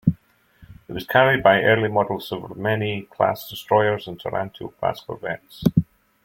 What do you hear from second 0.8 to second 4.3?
It was carried by early-model "Sovremenny"-class destroyers and